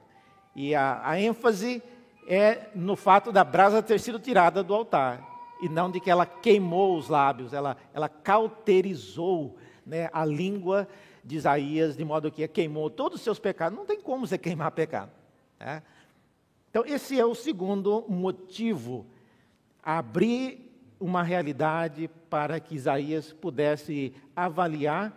[0.55, 1.83] E a, a ênfase
[2.25, 5.21] é no fato da brasa ter sido tirada do altar,
[5.62, 10.88] e não de que ela queimou os lábios, ela, ela cauterizou né, a língua
[11.25, 13.77] de Isaías, de modo que queimou todos os seus pecados.
[13.77, 15.18] Não tem como você queimar pecado.
[15.59, 15.83] Né?
[16.69, 19.05] Então, esse é o segundo motivo.
[19.81, 20.69] Abrir
[20.99, 25.13] uma realidade para que Isaías pudesse avaliar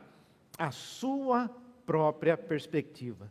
[0.58, 1.50] a sua
[1.84, 3.30] própria perspectiva.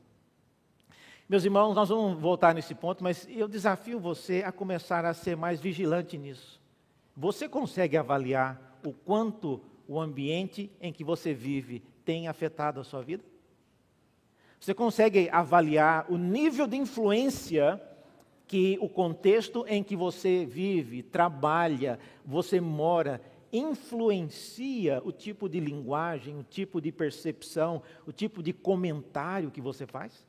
[1.27, 5.37] Meus irmãos, nós vamos voltar nesse ponto, mas eu desafio você a começar a ser
[5.37, 6.59] mais vigilante nisso.
[7.15, 13.01] Você consegue avaliar o quanto o ambiente em que você vive tem afetado a sua
[13.01, 13.23] vida?
[14.61, 17.81] Você consegue avaliar o nível de influência
[18.47, 23.19] que o contexto em que você vive, trabalha, você mora,
[23.51, 29.87] influencia o tipo de linguagem, o tipo de percepção, o tipo de comentário que você
[29.87, 30.27] faz?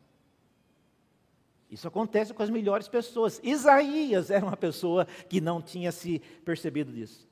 [1.70, 3.38] Isso acontece com as melhores pessoas.
[3.44, 7.28] Isaías era uma pessoa que não tinha se percebido disso.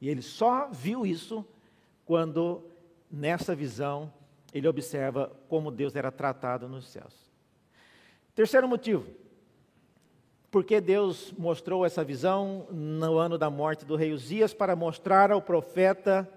[0.00, 1.46] E ele só viu isso
[2.04, 2.64] quando,
[3.08, 4.12] nessa visão,
[4.52, 7.14] ele observa como Deus era tratado nos céus.
[8.34, 9.06] Terceiro motivo,
[10.50, 15.42] porque Deus mostrou essa visão no ano da morte do rei Uzias para mostrar ao
[15.42, 16.28] profeta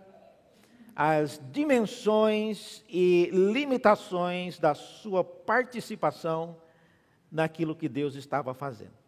[0.95, 6.57] as dimensões e limitações da sua participação
[7.31, 9.01] naquilo que Deus estava fazendo.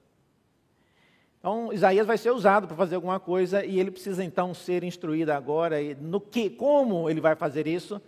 [1.40, 5.32] Então, Isaías vai ser usado para fazer alguma coisa e ele precisa então ser instruído
[5.32, 8.02] agora no que, como ele vai fazer isso.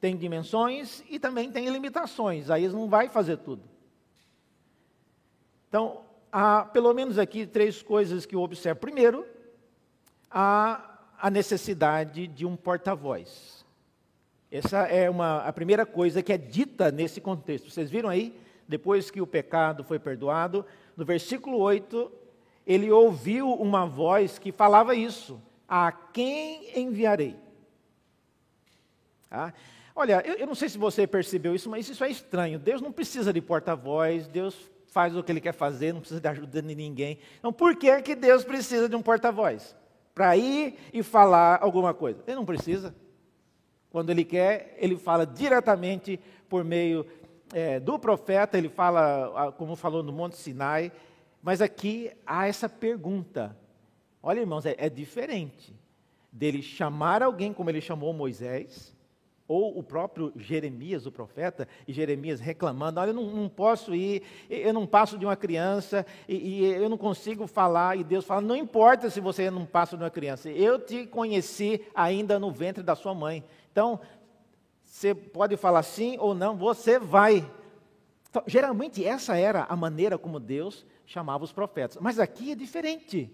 [0.00, 2.44] Tem dimensões e também tem limitações.
[2.44, 3.62] Isaías não vai fazer tudo.
[5.68, 8.80] Então, há pelo menos aqui três coisas que eu observo.
[8.80, 9.26] Primeiro,
[10.30, 13.64] há a necessidade de um porta-voz.
[14.50, 17.70] Essa é uma, a primeira coisa que é dita nesse contexto.
[17.70, 18.38] Vocês viram aí?
[18.68, 20.64] Depois que o pecado foi perdoado,
[20.96, 22.10] no versículo 8,
[22.66, 27.36] ele ouviu uma voz que falava isso: A quem enviarei?
[29.30, 29.52] Ah,
[29.96, 32.58] olha, eu, eu não sei se você percebeu isso, mas isso é estranho.
[32.58, 36.28] Deus não precisa de porta-voz, Deus faz o que ele quer fazer, não precisa de
[36.28, 37.18] ajuda de ninguém.
[37.38, 39.74] Então, por que, que Deus precisa de um porta-voz?
[40.14, 42.22] Para ir e falar alguma coisa.
[42.26, 42.94] Ele não precisa.
[43.90, 47.06] Quando ele quer, ele fala diretamente por meio
[47.52, 50.92] é, do profeta, ele fala, como falou no Monte Sinai,
[51.42, 53.56] mas aqui há essa pergunta.
[54.22, 55.74] Olha, irmãos, é, é diferente
[56.32, 58.95] dele chamar alguém como ele chamou Moisés
[59.48, 64.22] Ou o próprio Jeremias, o profeta, e Jeremias reclamando: Olha, eu não, não posso ir,
[64.50, 67.96] eu não passo de uma criança, e, e, eu não consigo falar.
[67.96, 71.80] E Deus fala: Não importa se você não passa de uma criança, eu te conheci
[71.94, 73.44] ainda no ventre da sua mãe.
[73.70, 74.00] Então,
[74.82, 77.48] você pode falar sim ou não, você vai.
[78.28, 81.98] Então, geralmente, essa era a maneira como Deus chamava os profetas.
[82.00, 83.30] Mas aqui é diferente.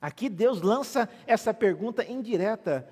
[0.00, 2.88] Aqui Deus lança essa pergunta indireta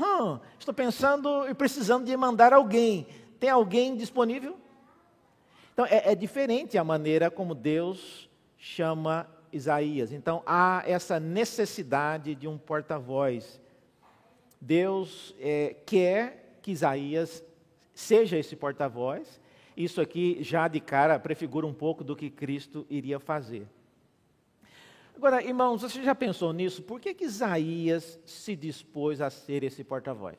[0.00, 3.06] Hum, estou pensando e precisando de mandar alguém.
[3.38, 4.56] Tem alguém disponível?
[5.72, 10.12] Então, é, é diferente a maneira como Deus chama Isaías.
[10.12, 13.60] Então, há essa necessidade de um porta-voz.
[14.60, 17.44] Deus é, quer que Isaías
[17.94, 19.40] seja esse porta-voz.
[19.76, 23.66] Isso aqui já de cara prefigura um pouco do que Cristo iria fazer.
[25.16, 26.82] Agora, irmãos, você já pensou nisso?
[26.82, 30.38] Por que, que Isaías se dispôs a ser esse porta-voz?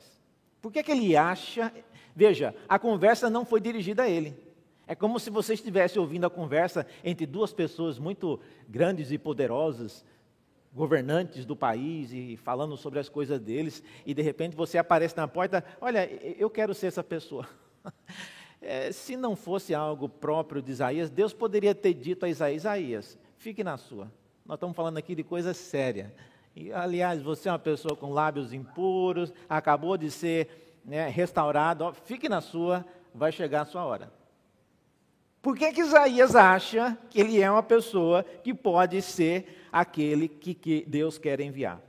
[0.62, 1.72] Por que, que ele acha.
[2.14, 4.36] Veja, a conversa não foi dirigida a ele.
[4.86, 10.04] É como se você estivesse ouvindo a conversa entre duas pessoas muito grandes e poderosas,
[10.72, 15.26] governantes do país e falando sobre as coisas deles, e de repente você aparece na
[15.26, 17.48] porta: Olha, eu quero ser essa pessoa.
[18.60, 23.18] É, se não fosse algo próprio de Isaías, Deus poderia ter dito a Isaías: Isaías,
[23.36, 24.10] fique na sua.
[24.48, 26.10] Nós estamos falando aqui de coisa séria.
[26.56, 31.92] E, aliás, você é uma pessoa com lábios impuros, acabou de ser né, restaurado, ó,
[31.92, 32.82] fique na sua,
[33.14, 34.10] vai chegar a sua hora.
[35.42, 40.54] Por que, que Isaías acha que ele é uma pessoa que pode ser aquele que,
[40.54, 41.82] que Deus quer enviar?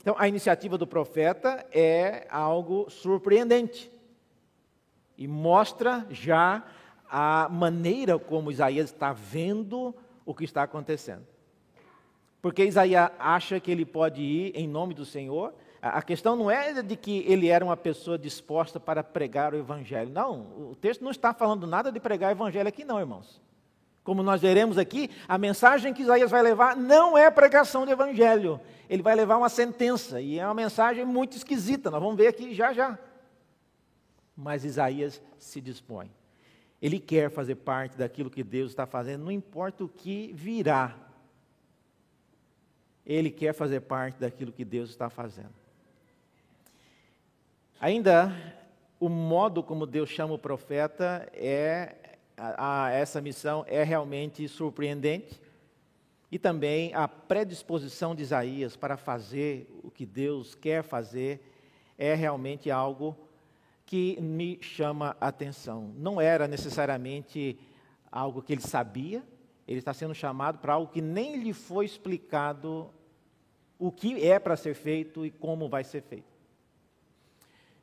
[0.00, 3.90] Então, a iniciativa do profeta é algo surpreendente
[5.18, 6.64] e mostra já
[7.10, 9.92] a maneira como Isaías está vendo
[10.24, 11.33] o que está acontecendo.
[12.44, 15.54] Porque Isaías acha que ele pode ir em nome do Senhor.
[15.80, 20.10] A questão não é de que ele era uma pessoa disposta para pregar o Evangelho.
[20.10, 23.40] Não, o texto não está falando nada de pregar o Evangelho aqui, não, irmãos.
[24.02, 28.60] Como nós veremos aqui, a mensagem que Isaías vai levar não é pregação do Evangelho.
[28.90, 32.52] Ele vai levar uma sentença, e é uma mensagem muito esquisita, nós vamos ver aqui
[32.52, 32.98] já já.
[34.36, 36.10] Mas Isaías se dispõe.
[36.82, 41.03] Ele quer fazer parte daquilo que Deus está fazendo, não importa o que virá
[43.06, 45.52] ele quer fazer parte daquilo que Deus está fazendo.
[47.80, 48.34] Ainda,
[48.98, 51.96] o modo como Deus chama o profeta é
[52.36, 55.40] a, a essa missão é realmente surpreendente.
[56.30, 61.40] E também a predisposição de Isaías para fazer o que Deus quer fazer
[61.96, 63.16] é realmente algo
[63.86, 65.92] que me chama a atenção.
[65.96, 67.58] Não era necessariamente
[68.10, 69.22] algo que ele sabia,
[69.66, 72.90] ele está sendo chamado para algo que nem lhe foi explicado
[73.78, 76.32] o que é para ser feito e como vai ser feito.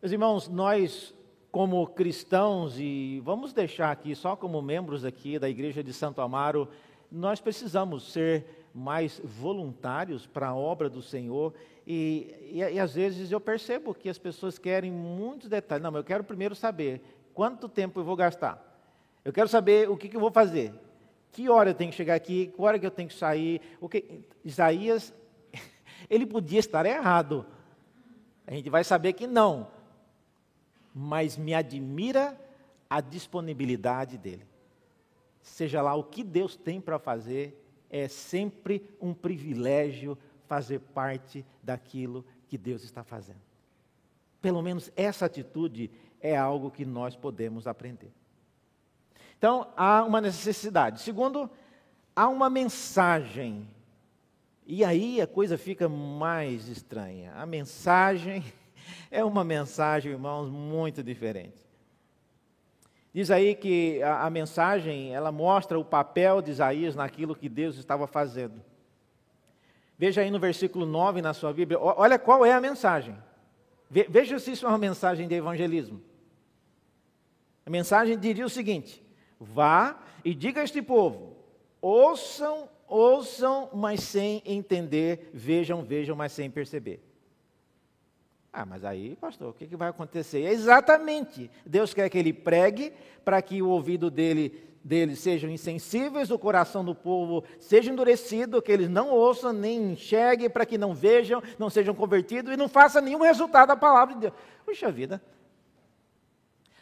[0.02, 1.14] Meus irmãos, nós
[1.52, 6.70] como cristãos e vamos deixar aqui só como membros aqui da igreja de Santo Amaro,
[7.12, 11.54] nós precisamos ser mais voluntários para a obra do Senhor
[11.86, 15.84] e, e, e, às vezes eu percebo que as pessoas querem muitos detalhes.
[15.84, 17.02] Não, mas eu quero primeiro saber
[17.34, 18.68] quanto tempo eu vou gastar.
[19.26, 20.74] Eu quero saber o que, que eu vou fazer.
[21.32, 22.48] Que hora eu tenho que chegar aqui?
[22.48, 23.62] Que hora que eu tenho que sair?
[23.80, 24.26] O que...
[24.44, 25.14] Isaías,
[26.10, 27.46] ele podia estar errado.
[28.46, 29.68] A gente vai saber que não.
[30.94, 32.38] Mas me admira
[32.90, 34.46] a disponibilidade dele.
[35.42, 37.58] Seja lá o que Deus tem para fazer,
[37.90, 40.18] é sempre um privilégio
[40.48, 43.40] fazer parte daquilo que Deus está fazendo.
[44.42, 45.90] Pelo menos essa atitude
[46.20, 48.12] é algo que nós podemos aprender.
[49.42, 51.02] Então, há uma necessidade.
[51.02, 51.50] Segundo,
[52.16, 53.68] há uma mensagem.
[54.68, 57.34] E aí a coisa fica mais estranha.
[57.34, 58.44] A mensagem
[59.10, 61.58] é uma mensagem, irmãos, muito diferente.
[63.12, 67.78] Diz aí que a, a, mensagem, ela mostra o papel de Isaías naquilo que Deus
[67.78, 68.62] estava fazendo.
[69.98, 73.18] Veja aí no versículo 9 na sua Bíblia, olha qual é a mensagem.
[73.90, 76.00] Veja se isso é uma mensagem de evangelismo.
[77.66, 79.01] A mensagem diria o seguinte:
[79.44, 81.36] Vá e diga a este povo:
[81.82, 87.04] ouçam, ouçam, mas sem entender, vejam, vejam, mas sem perceber.
[88.54, 90.44] Ah, mas aí, pastor, o que, vai acontecer?
[90.44, 91.50] É exatamente.
[91.66, 92.94] Deus quer que ele pregue
[93.26, 98.72] para que o ouvido dele, dele sejam insensíveis, o coração do povo seja endurecido, que
[98.72, 103.02] eles não ouçam nem enxerguem, para que não vejam, não sejam convertidos e não faça
[103.02, 104.34] nenhum resultado da palavra de Deus.
[104.66, 105.20] Puxa vida.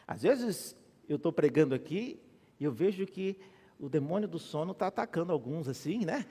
[0.05, 0.75] Às vezes
[1.07, 2.19] eu estou pregando aqui
[2.59, 3.39] e eu vejo que
[3.79, 6.25] o demônio do sono está atacando alguns assim, né?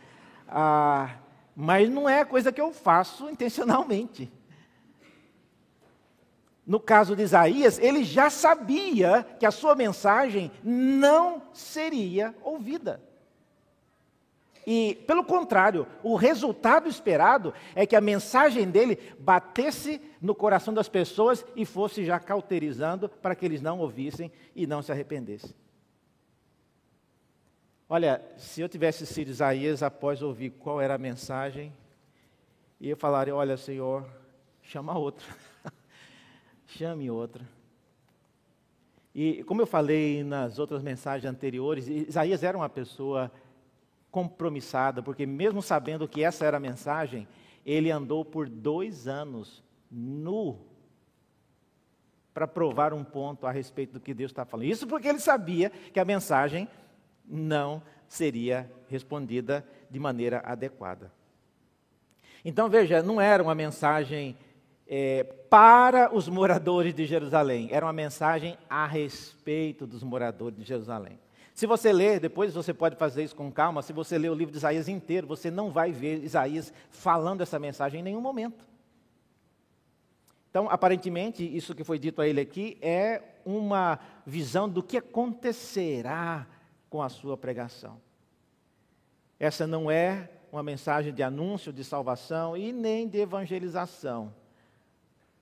[0.47, 1.17] Ah,
[1.57, 4.31] mas não é coisa que eu faço intencionalmente.
[6.67, 13.01] no caso de Isaías, ele já sabia que a sua mensagem não seria ouvida.
[14.67, 20.91] E, pelo contrário, o resultado esperado é que a mensagem dele batesse no coração das
[20.91, 25.55] pessoas e fosse já cauterizando para que eles não ouvissem e não se arrependessem.
[27.91, 31.73] Olha, se eu tivesse sido Isaías após ouvir qual era a mensagem,
[32.79, 34.05] ia falar: Olha, Senhor,
[34.61, 35.27] chama outra.
[36.67, 37.43] chame outra.
[39.15, 43.33] E como eu falei nas outras mensagens anteriores, Isaías era uma pessoa
[44.11, 47.27] compromissada, porque mesmo sabendo que essa era a mensagem,
[47.65, 50.59] ele andou por dois anos nu
[52.35, 54.67] para provar um ponto a respeito do que Deus está falando.
[54.67, 56.69] Isso porque ele sabia que a mensagem
[57.29, 61.13] não seria respondida de maneira adequada.
[62.45, 64.37] Então veja, não era uma mensagem
[64.87, 71.19] é, para os moradores de Jerusalém, era uma mensagem a respeito dos moradores de Jerusalém.
[71.55, 74.53] Se você ler, depois você pode fazer isso com calma, se você ler o livro
[74.53, 78.65] de Isaías inteiro, você não vai ver Isaías falando essa mensagem em nenhum momento.
[80.51, 86.47] Então, aparentemente, isso que foi dito a ele aqui é uma visão do que acontecerá
[86.89, 88.01] com a sua pregação.
[89.39, 94.33] Essa não é uma mensagem de anúncio de salvação e nem de evangelização.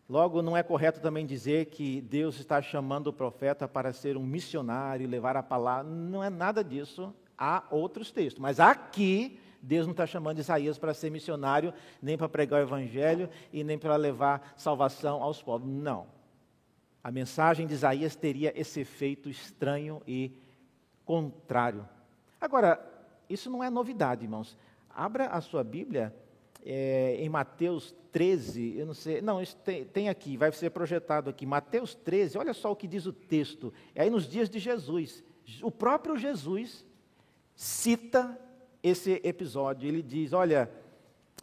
[0.08, 4.22] Logo, não é correto também dizer que Deus está chamando o profeta para ser um
[4.22, 5.90] missionário e levar a palavra.
[5.90, 7.12] Não é nada disso.
[7.36, 8.40] Há outros textos.
[8.40, 13.28] Mas aqui, Deus não está chamando Isaías para ser missionário, nem para pregar o evangelho
[13.52, 15.68] e nem para levar salvação aos povos.
[15.68, 16.06] Não.
[17.02, 20.32] A mensagem de Isaías teria esse efeito estranho e
[21.06, 21.88] contrário.
[22.38, 22.78] Agora,
[23.30, 24.58] isso não é novidade, irmãos.
[24.90, 26.14] Abra a sua Bíblia
[26.64, 31.46] é, em Mateus 13, eu não sei, não, tem, tem, aqui, vai ser projetado aqui.
[31.46, 33.72] Mateus 13, olha só o que diz o texto.
[33.94, 35.22] É aí nos dias de Jesus.
[35.62, 36.84] O próprio Jesus
[37.54, 38.38] cita
[38.82, 39.86] esse episódio.
[39.86, 40.70] Ele diz: Olha,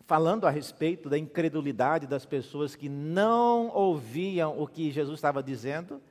[0.05, 6.01] falando a respeito da incredulidade das pessoas que não ouviam o que Jesus estava dizendo,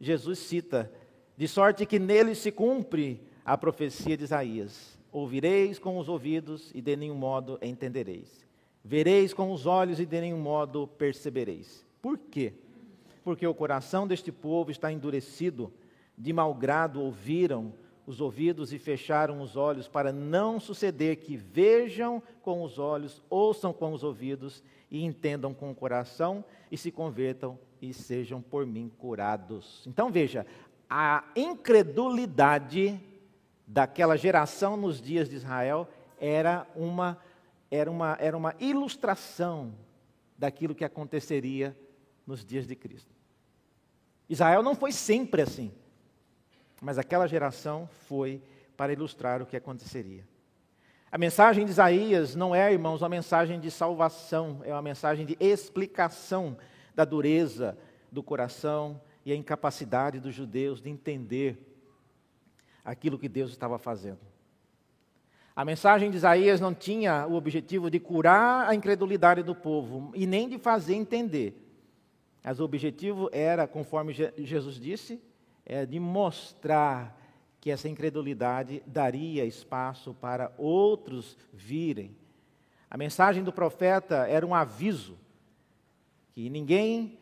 [0.00, 0.92] Jesus cita:
[1.40, 4.98] De sorte que nele se cumpre a profecia de Isaías.
[5.10, 8.46] Ouvireis com os ouvidos e de nenhum modo entendereis.
[8.84, 11.82] Vereis com os olhos e de nenhum modo percebereis.
[12.02, 12.52] Por quê?
[13.24, 15.72] Porque o coração deste povo está endurecido,
[16.14, 17.72] de mau grado ouviram
[18.06, 23.72] os ouvidos e fecharam os olhos, para não suceder que vejam com os olhos, ouçam
[23.72, 28.90] com os ouvidos e entendam com o coração e se convertam e sejam por mim
[28.98, 29.84] curados.
[29.86, 30.44] Então veja,
[30.90, 33.00] a incredulidade
[33.64, 35.88] daquela geração nos dias de Israel
[36.18, 37.16] era uma
[37.70, 39.72] era uma, era uma ilustração
[40.36, 41.76] daquilo que aconteceria
[42.26, 43.14] nos dias de Cristo.
[44.28, 45.70] Israel não foi sempre assim,
[46.82, 48.42] mas aquela geração foi
[48.76, 50.26] para ilustrar o que aconteceria.
[51.12, 55.36] A mensagem de Isaías não é, irmãos, uma mensagem de salvação, é uma mensagem de
[55.38, 56.56] explicação
[56.92, 57.78] da dureza
[58.10, 59.00] do coração
[59.32, 61.58] a incapacidade dos judeus de entender
[62.84, 64.20] aquilo que Deus estava fazendo.
[65.54, 70.26] A mensagem de Isaías não tinha o objetivo de curar a incredulidade do povo e
[70.26, 71.54] nem de fazer entender.
[72.42, 75.20] Mas o objetivo era, conforme Jesus disse,
[75.66, 77.18] é de mostrar
[77.60, 82.16] que essa incredulidade daria espaço para outros virem.
[82.90, 85.18] A mensagem do profeta era um aviso
[86.32, 87.18] que ninguém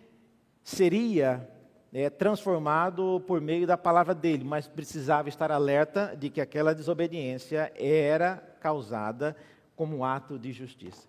[0.62, 1.48] seria
[1.92, 7.72] é, transformado por meio da palavra dele, mas precisava estar alerta de que aquela desobediência
[7.76, 9.36] era causada
[9.74, 11.08] como ato de justiça.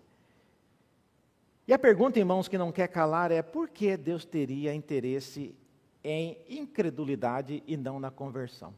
[1.66, 5.54] E a pergunta, irmãos, que não quer calar é: por que Deus teria interesse
[6.02, 8.74] em incredulidade e não na conversão?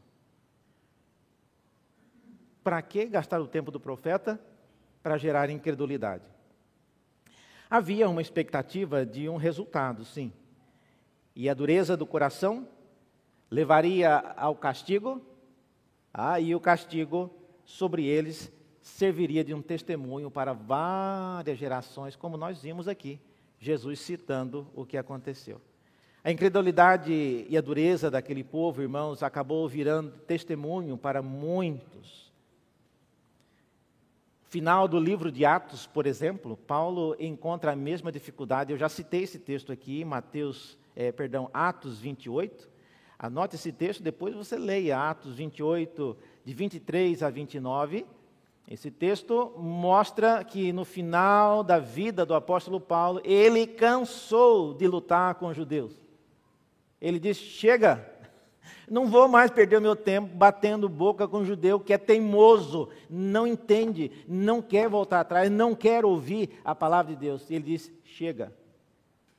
[2.63, 4.39] Para que gastar o tempo do profeta
[5.01, 6.23] para gerar incredulidade?
[7.69, 10.31] Havia uma expectativa de um resultado, sim.
[11.35, 12.67] E a dureza do coração
[13.49, 15.21] levaria ao castigo,
[16.13, 17.33] ah, e o castigo
[17.65, 23.19] sobre eles serviria de um testemunho para várias gerações, como nós vimos aqui,
[23.59, 25.61] Jesus citando o que aconteceu.
[26.23, 32.31] A incredulidade e a dureza daquele povo, irmãos, acabou virando testemunho para muitos.
[34.43, 38.71] Final do livro de Atos, por exemplo, Paulo encontra a mesma dificuldade.
[38.71, 42.69] Eu já citei esse texto aqui, Mateus é, perdão, Atos 28.
[43.17, 48.05] Anote esse texto, depois você leia Atos 28, de 23 a 29.
[48.67, 55.35] Esse texto mostra que no final da vida do apóstolo Paulo, ele cansou de lutar
[55.35, 55.93] com os judeus.
[57.01, 58.09] Ele disse: Chega,
[58.89, 62.89] não vou mais perder o meu tempo batendo boca com um judeu que é teimoso,
[63.09, 67.49] não entende, não quer voltar atrás, não quer ouvir a palavra de Deus.
[67.51, 68.53] Ele diz: Chega.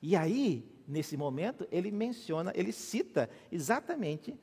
[0.03, 4.37] E aí, nesse momento, ele menciona, ele cita exatamente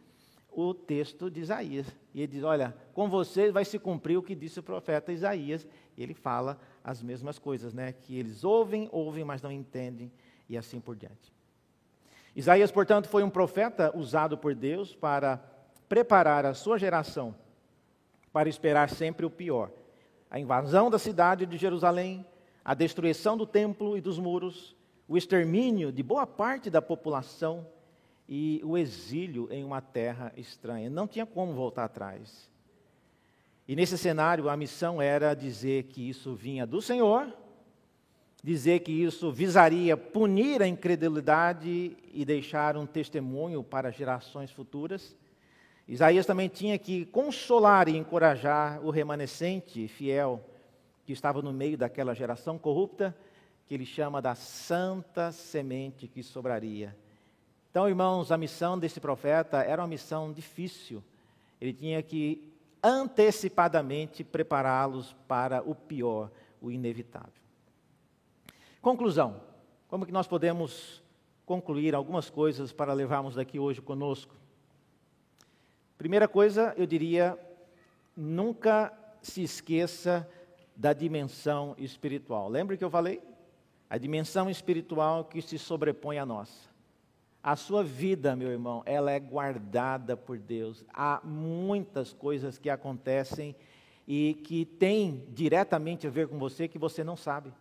[0.52, 1.88] o texto de Isaías.
[2.14, 5.68] E ele diz: Olha, com vocês vai se cumprir o que disse o profeta Isaías.
[5.96, 7.92] E ele fala as mesmas coisas, né?
[7.94, 10.12] Que eles ouvem, ouvem, mas não entendem,
[10.50, 11.34] e assim por diante.
[12.36, 15.38] Isaías, portanto, foi um profeta usado por Deus para
[15.88, 17.36] preparar a sua geração
[18.32, 19.72] para esperar sempre o pior:
[20.30, 22.26] a invasão da cidade de Jerusalém,
[22.64, 24.76] a destruição do templo e dos muros,
[25.12, 27.68] o extermínio de boa parte da população
[28.30, 30.90] e o exílio em uma terra estranha.
[30.90, 32.50] Não tinha como voltar atrás.
[33.68, 37.28] E nesse cenário, a missão era dizer que isso vinha do Senhor,
[38.42, 45.14] dizer que isso visaria punir a incredulidade e deixar um testemunho para gerações futuras.
[45.90, 50.42] Isaías também tinha que consolar e encorajar o remanescente fiel
[51.06, 53.14] que estava no meio daquela geração corrupta,
[53.68, 56.96] que ele chama da santa semente que sobraria.
[57.70, 61.02] Então, irmãos, a missão desse profeta era uma missão difícil.
[61.60, 62.52] Ele tinha que
[62.84, 66.30] antecipadamente prepará-los para o pior,
[66.62, 67.42] o inevitável.
[68.82, 69.42] Conclusão:
[69.88, 71.02] como que nós podemos
[71.46, 74.36] concluir algumas coisas para levarmos daqui hoje conosco?
[75.98, 77.38] Primeira coisa, eu diria,
[78.18, 78.92] nunca
[79.22, 80.28] se esqueça
[80.76, 82.50] da dimensão espiritual.
[82.50, 83.22] Lembra que eu falei?
[83.92, 86.70] A dimensão espiritual que se sobrepõe à nossa.
[87.44, 90.86] A sua vida, meu irmão, ela é guardada por Deus.
[90.94, 93.54] Há muitas coisas que acontecem
[94.08, 97.52] e que têm diretamente a ver com você que você não sabe.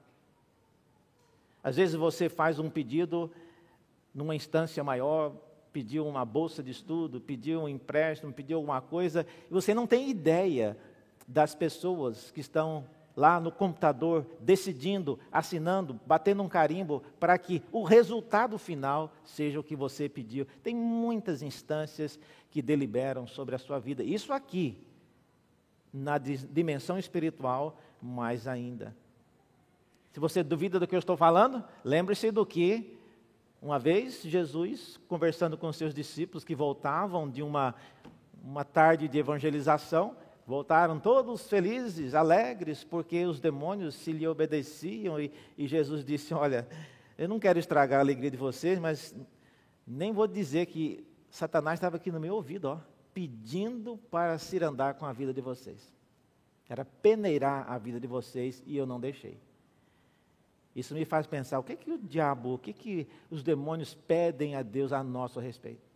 [1.64, 3.28] Às vezes você faz um pedido
[4.14, 5.32] numa instância maior,
[5.72, 10.08] pediu uma bolsa de estudo, pediu um empréstimo, pediu alguma coisa, e você não tem
[10.08, 10.78] ideia
[11.26, 12.86] das pessoas que estão
[13.16, 19.64] lá no computador, decidindo, assinando, batendo um carimbo para que o resultado final seja o
[19.64, 20.46] que você pediu.
[20.62, 22.18] Tem muitas instâncias
[22.50, 24.02] que deliberam sobre a sua vida.
[24.02, 24.78] Isso aqui,
[25.92, 28.94] na dimensão espiritual, mais ainda.
[30.12, 32.96] Se você duvida do que eu estou falando, lembre-se do que
[33.62, 37.74] uma vez Jesus, conversando com seus discípulos que voltavam de uma,
[38.42, 40.16] uma tarde de evangelização,
[40.50, 46.66] Voltaram todos felizes, alegres, porque os demônios se lhe obedeciam e, e Jesus disse: Olha,
[47.16, 49.14] eu não quero estragar a alegria de vocês, mas
[49.86, 52.80] nem vou dizer que Satanás estava aqui no meu ouvido, ó,
[53.14, 55.94] pedindo para se andar com a vida de vocês.
[56.68, 59.38] Era peneirar a vida de vocês e eu não deixei.
[60.74, 64.56] Isso me faz pensar, o que que o diabo, o que que os demônios pedem
[64.56, 65.88] a Deus a nosso respeito?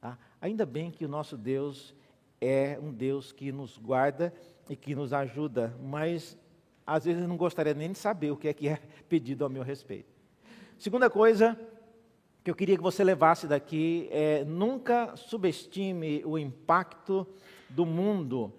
[0.00, 1.94] Ah, ainda bem que o nosso Deus
[2.42, 4.34] é um Deus que nos guarda
[4.68, 6.36] e que nos ajuda, mas
[6.84, 9.62] às vezes não gostaria nem de saber o que é que é pedido ao meu
[9.62, 10.12] respeito.
[10.76, 11.56] Segunda coisa
[12.42, 17.24] que eu queria que você levasse daqui é nunca subestime o impacto
[17.68, 18.52] do mundo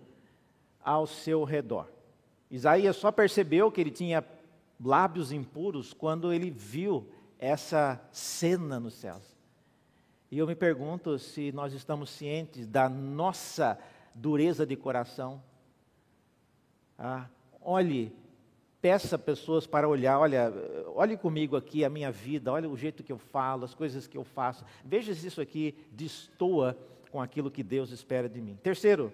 [0.82, 1.90] ao seu redor.
[2.50, 4.24] Isaías só percebeu que ele tinha
[4.82, 9.33] lábios impuros quando ele viu essa cena nos céus.
[10.34, 13.78] E eu me pergunto se nós estamos cientes da nossa
[14.16, 15.40] dureza de coração.
[16.98, 17.28] Ah,
[17.62, 18.12] olhe,
[18.82, 20.52] peça pessoas para olhar, olha,
[20.96, 24.18] olhe comigo aqui a minha vida, olha o jeito que eu falo, as coisas que
[24.18, 24.66] eu faço.
[24.84, 26.76] Veja se isso aqui destoa
[27.12, 28.58] com aquilo que Deus espera de mim.
[28.64, 29.14] Terceiro,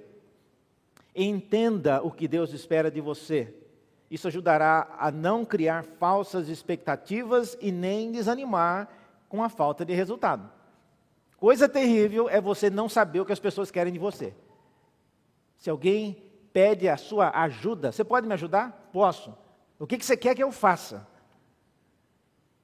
[1.14, 3.54] entenda o que Deus espera de você.
[4.10, 8.88] Isso ajudará a não criar falsas expectativas e nem desanimar
[9.28, 10.59] com a falta de resultado.
[11.40, 14.34] Coisa terrível é você não saber o que as pessoas querem de você.
[15.58, 16.22] Se alguém
[16.52, 18.90] pede a sua ajuda, você pode me ajudar?
[18.92, 19.34] Posso.
[19.80, 21.08] O que, você quer que eu faça?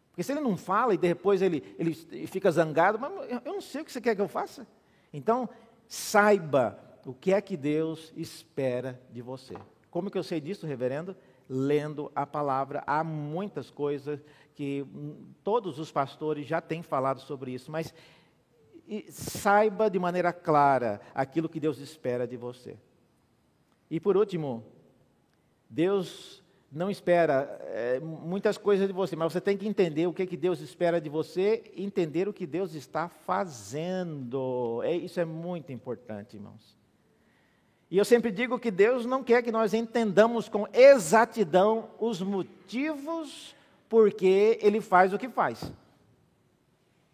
[0.09, 1.93] Porque se ele não fala e depois ele, ele
[2.27, 4.67] fica zangado, mas eu não sei o que você quer que eu faça.
[5.13, 5.47] Então,
[5.87, 9.55] saiba o que é que Deus espera de você.
[9.89, 11.15] Como que eu sei disso, reverendo?
[11.47, 12.83] Lendo a palavra.
[12.85, 14.19] Há muitas coisas
[14.53, 17.93] que hum, todos os pastores já têm falado sobre isso, mas
[18.87, 22.77] e saiba de maneira clara aquilo que Deus espera de você.
[23.89, 24.63] E por último,
[25.69, 30.25] Deus não espera é, muitas coisas de você, mas você tem que entender o que,
[30.25, 34.81] que Deus espera de você, entender o que Deus está fazendo.
[34.83, 36.75] É, isso é muito importante, irmãos.
[37.89, 43.55] E eu sempre digo que Deus não quer que nós entendamos com exatidão os motivos
[43.87, 45.71] porque Ele faz o que faz.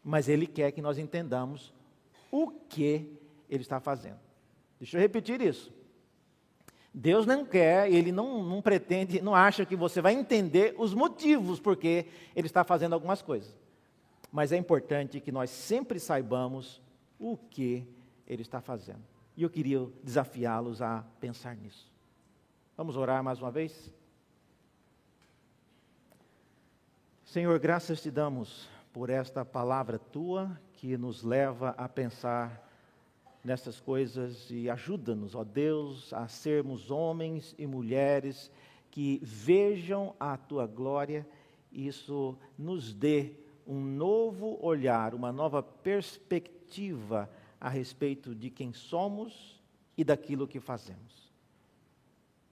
[0.03, 1.73] Mas Ele quer que nós entendamos
[2.31, 3.17] o que
[3.49, 4.19] Ele está fazendo.
[4.79, 5.71] Deixa eu repetir isso.
[6.93, 11.59] Deus não quer, Ele não, não pretende, não acha que você vai entender os motivos
[11.59, 13.55] porque Ele está fazendo algumas coisas.
[14.31, 16.81] Mas é importante que nós sempre saibamos
[17.19, 17.85] o que
[18.27, 19.03] Ele está fazendo.
[19.37, 21.89] E eu queria desafiá-los a pensar nisso.
[22.75, 23.93] Vamos orar mais uma vez?
[27.23, 32.69] Senhor, graças te damos por esta palavra tua que nos leva a pensar
[33.43, 38.51] nessas coisas e ajuda-nos, ó Deus, a sermos homens e mulheres
[38.89, 41.25] que vejam a tua glória
[41.71, 43.31] isso nos dê
[43.65, 47.29] um novo olhar, uma nova perspectiva
[47.59, 49.61] a respeito de quem somos
[49.97, 51.31] e daquilo que fazemos.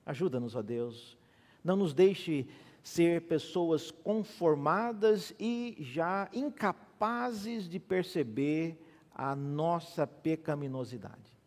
[0.05, 1.17] Ajuda-nos, ó Deus,
[1.63, 2.47] não nos deixe
[2.83, 8.79] ser pessoas conformadas e já incapazes de perceber
[9.13, 11.37] a nossa pecaminosidade.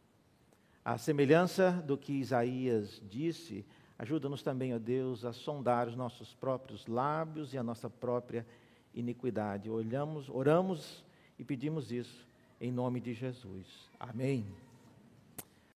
[0.85, 3.65] A semelhança do que Isaías disse,
[3.99, 8.47] ajuda-nos também, ó Deus, a sondar os nossos próprios lábios e a nossa própria
[8.93, 9.71] iniquidade.
[9.71, 11.05] Olhamos, oramos
[11.39, 12.27] e pedimos isso
[12.61, 13.91] em nome de Jesus.
[13.99, 14.45] Amém.